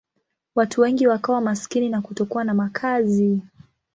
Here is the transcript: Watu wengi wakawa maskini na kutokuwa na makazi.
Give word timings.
Watu 0.55 0.81
wengi 0.81 1.07
wakawa 1.07 1.41
maskini 1.41 1.89
na 1.89 2.01
kutokuwa 2.01 2.43
na 2.43 2.53
makazi. 2.53 3.41